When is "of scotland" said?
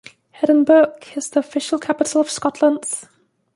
2.21-2.87